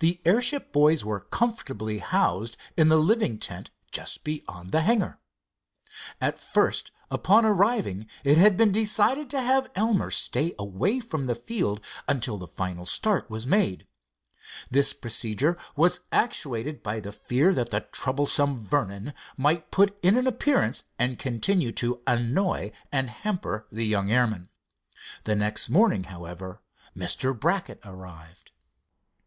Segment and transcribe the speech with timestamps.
[0.00, 5.18] The airship boys were comfortably housed in the living tent just beyond the hangar.
[6.20, 11.34] At first upon arriving it had been decided to have Elmer stay away from the
[11.34, 13.86] field until the final start was made.
[14.70, 20.26] This procedure was actuated by the fear that the troublesome Vernon might put in an
[20.26, 24.50] appearance and continue to annoy and hamper the young airman.
[25.24, 26.60] The next morning, however,
[26.94, 27.32] Mr.
[27.40, 28.50] Brackett arrived.